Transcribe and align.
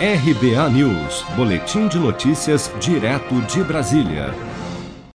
RBA 0.00 0.70
News, 0.70 1.24
Boletim 1.34 1.88
de 1.88 1.98
Notícias, 1.98 2.70
direto 2.80 3.34
de 3.52 3.64
Brasília. 3.64 4.32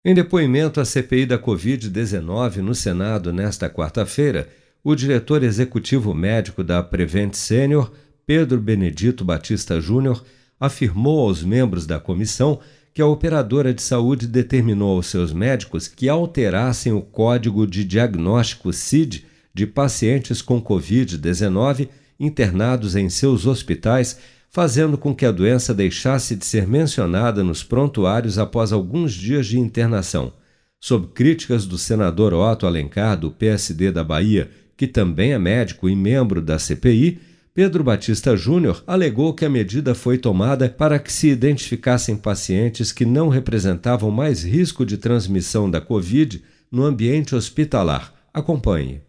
Em 0.05 0.13
depoimento 0.13 0.81
à 0.81 0.85
CPI 0.85 1.25
da 1.25 1.39
Covid-19 1.39 2.57
no 2.57 2.75
Senado 2.75 3.33
nesta 3.33 3.71
quarta-feira, 3.71 4.49
o 4.83 4.97
diretor 4.97 5.45
executivo 5.45 6.13
médico 6.13 6.65
da 6.65 6.83
Prevent 6.83 7.35
Senior, 7.35 7.93
Pedro 8.27 8.59
Benedito 8.59 9.25
Batista 9.25 9.81
Júnior, 9.81 10.25
afirmou 10.59 11.29
aos 11.29 11.45
membros 11.45 11.87
da 11.87 12.01
comissão 12.01 12.59
que 12.93 13.01
a 13.01 13.07
operadora 13.07 13.73
de 13.73 13.83
saúde 13.83 14.27
determinou 14.27 14.97
aos 14.97 15.07
seus 15.07 15.33
médicos 15.33 15.87
que 15.87 16.09
alterassem 16.09 16.93
o 16.93 17.01
código 17.01 17.69
de 17.69 17.85
diagnóstico 17.85 18.73
CID 18.73 19.27
de 19.55 19.65
pacientes 19.65 20.43
com 20.43 20.61
Covid-19 20.61 21.89
internados 22.19 22.97
em 22.97 23.09
seus 23.09 23.47
hospitais 23.47 24.19
fazendo 24.53 24.99
com 24.99 25.15
que 25.15 25.25
a 25.25 25.33
doença 25.33 25.73
deixasse 25.73 26.37
de 26.37 26.45
ser 26.45 26.67
mencionada 26.67 27.43
nos 27.43 27.65
prontuários 27.65 28.39
após 28.39 28.71
alguns 28.71 29.15
dias 29.15 29.47
de 29.47 29.59
internação. 29.59 30.31
Sob 30.79 31.09
críticas 31.15 31.65
do 31.65 31.79
senador 31.79 32.35
Otto 32.35 32.67
Alencar, 32.67 33.19
do 33.19 33.31
PSD 33.31 33.91
da 33.91 34.05
Bahia, 34.05 34.51
que 34.77 34.87
também 34.87 35.33
é 35.33 35.39
médico 35.39 35.89
e 35.89 35.97
membro 35.97 36.43
da 36.43 36.59
CPI, 36.59 37.19
Pedro 37.55 37.83
Batista 37.83 38.37
Júnior 38.37 38.83
alegou 38.87 39.33
que 39.33 39.45
a 39.45 39.51
medida 39.51 39.95
foi 39.95 40.19
tomada 40.19 40.69
para 40.69 40.99
que 40.99 41.13
se 41.13 41.29
identificassem 41.29 42.17
pacientes 42.17 42.93
que 42.93 43.07
não 43.07 43.29
representavam 43.29 44.11
mais 44.11 44.43
risco 44.43 44.85
de 44.85 44.97
transmissão 44.99 45.71
da 45.71 45.81
Covid 45.81 46.43
no 46.71 46.85
ambiente 46.85 47.35
hospitalar. 47.35 48.13
Acompanhe 48.33 49.01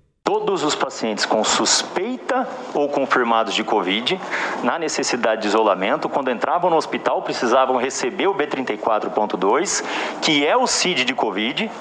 todos 0.53 0.63
os 0.65 0.75
pacientes 0.75 1.25
com 1.25 1.43
suspeita 1.43 2.47
ou 2.75 2.87
confirmados 2.87 3.55
de 3.55 3.63
Covid, 3.63 4.21
na 4.61 4.77
necessidade 4.77 5.41
de 5.41 5.47
isolamento, 5.47 6.07
quando 6.07 6.29
entravam 6.29 6.69
no 6.69 6.75
hospital, 6.75 7.23
precisavam 7.23 7.75
receber 7.75 8.27
o 8.27 8.35
B34.2, 8.35 9.83
que 10.21 10.45
é 10.45 10.55
o 10.55 10.67
CID 10.67 11.05
de 11.05 11.15
Covid, 11.15 11.71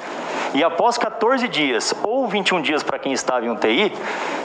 e 0.54 0.64
após 0.64 0.96
14 0.96 1.48
dias 1.48 1.94
ou 2.02 2.26
21 2.26 2.62
dias 2.62 2.82
para 2.82 2.98
quem 2.98 3.12
estava 3.12 3.44
em 3.44 3.50
UTI, 3.50 3.92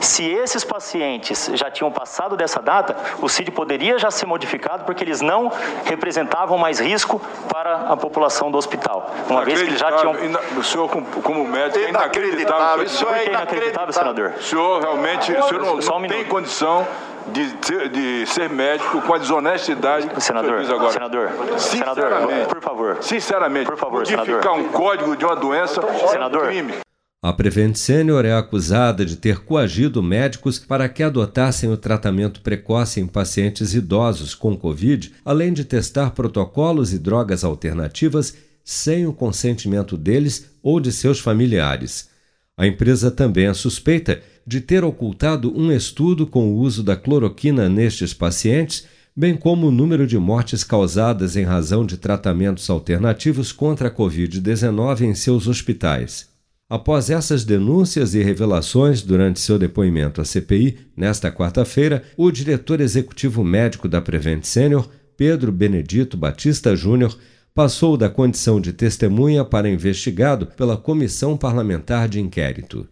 se 0.02 0.24
esses 0.26 0.64
pacientes 0.64 1.50
já 1.54 1.70
tinham 1.70 1.92
passado 1.92 2.36
dessa 2.36 2.62
data, 2.62 2.96
o 3.22 3.30
CID 3.30 3.52
poderia 3.52 3.98
já 3.98 4.12
ser 4.12 4.26
modificado 4.26 4.84
porque 4.84 5.04
eles 5.04 5.22
não 5.22 5.52
representavam 5.86 6.58
mais 6.58 6.80
risco 6.80 7.22
para 7.52 7.76
a 7.92 7.98
população 7.98 8.52
do 8.52 8.58
hospital. 8.58 9.12
Uma 9.30 9.44
vez 9.44 9.62
que 9.62 9.68
eles 9.68 9.80
já 9.80 9.92
tinham. 9.94 10.16
O 10.58 10.64
senhor, 10.64 10.90
como 10.90 11.48
médico, 11.48 11.80
é 11.80 11.90
inacreditável. 11.90 12.84
Isso 12.84 13.08
é 13.10 13.26
inacreditável, 13.26 13.94
senador. 13.94 14.34
O 14.38 14.44
senhor 14.44 14.82
realmente 14.82 15.32
o 15.32 15.44
senhor 15.44 15.62
não, 15.62 15.78
não 15.78 15.98
um 15.98 16.08
tem 16.08 16.26
condição 16.26 16.88
de, 17.28 17.52
ter, 17.54 17.90
de 17.90 18.26
ser 18.26 18.50
médico 18.50 19.02
com 19.02 19.14
a 19.14 19.18
desonestidade 19.18 20.08
que 20.08 20.22
senador, 20.22 20.62
o 20.62 20.76
agora. 20.76 20.92
Senador, 20.92 21.30
senador, 21.58 22.12
por 22.48 22.62
favor. 22.62 22.98
Sinceramente, 23.02 23.66
por 23.66 23.78
favor, 23.78 24.00
modificar 24.00 24.26
senador. 24.26 24.60
um 24.60 24.70
código 24.70 25.16
de 25.16 25.26
uma 25.26 25.36
doença 25.36 25.82
senador. 26.10 26.44
é 26.44 26.46
um 26.46 26.50
crime. 26.50 26.87
A 27.28 27.34
Prevent 27.34 27.76
Senior 27.76 28.24
é 28.24 28.32
acusada 28.32 29.06
de 29.06 29.18
ter 29.18 29.40
coagido 29.40 30.02
médicos 30.02 30.60
para 30.60 30.88
que 30.88 31.04
adotassem 31.04 31.70
o 31.70 31.76
tratamento 31.76 32.40
precoce 32.40 33.02
em 33.02 33.06
pacientes 33.06 33.74
idosos 33.74 34.34
com 34.34 34.56
Covid, 34.56 35.12
além 35.26 35.52
de 35.52 35.66
testar 35.66 36.12
protocolos 36.12 36.94
e 36.94 36.98
drogas 36.98 37.44
alternativas 37.44 38.34
sem 38.64 39.06
o 39.06 39.12
consentimento 39.12 39.98
deles 39.98 40.46
ou 40.64 40.80
de 40.80 40.90
seus 40.90 41.20
familiares. 41.20 42.08
A 42.56 42.66
empresa 42.66 43.12
também 43.12 43.48
é 43.48 43.54
suspeita 43.54 44.22
de 44.46 44.62
ter 44.62 44.86
ocultado 44.86 45.52
um 45.54 45.70
estudo 45.70 46.26
com 46.26 46.54
o 46.54 46.56
uso 46.56 46.82
da 46.82 46.96
cloroquina 46.96 47.68
nestes 47.68 48.14
pacientes, 48.14 48.86
bem 49.14 49.36
como 49.36 49.68
o 49.68 49.72
número 49.72 50.08
de 50.08 50.18
mortes 50.18 50.64
causadas 50.64 51.36
em 51.36 51.44
razão 51.44 51.86
de 51.86 51.98
tratamentos 51.98 52.70
alternativos 52.70 53.52
contra 53.52 53.90
a 53.90 53.92
Covid-19 53.92 55.02
em 55.02 55.14
seus 55.14 55.46
hospitais. 55.46 56.37
Após 56.70 57.10
essas 57.10 57.46
denúncias 57.46 58.14
e 58.14 58.22
revelações 58.22 59.02
durante 59.02 59.40
seu 59.40 59.58
depoimento 59.58 60.20
à 60.20 60.26
CPI, 60.26 60.78
nesta 60.98 61.32
quarta-feira, 61.32 62.04
o 62.18 62.30
diretor 62.30 62.82
executivo 62.82 63.42
médico 63.42 63.88
da 63.88 64.02
Prevent 64.02 64.44
Senior, 64.44 64.90
Pedro 65.16 65.50
Benedito 65.50 66.18
Batista 66.18 66.76
Júnior, 66.76 67.18
passou 67.56 67.96
da 67.96 68.10
condição 68.10 68.60
de 68.60 68.74
testemunha 68.74 69.46
para 69.46 69.70
investigado 69.70 70.46
pela 70.46 70.76
Comissão 70.76 71.38
Parlamentar 71.38 72.10
de 72.10 72.20
Inquérito. 72.20 72.86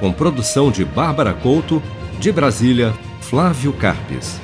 Com 0.00 0.10
produção 0.10 0.70
de 0.70 0.86
Bárbara 0.86 1.34
Couto, 1.34 1.82
de 2.18 2.32
Brasília, 2.32 2.94
Flávio 3.20 3.74
Carpes. 3.74 4.40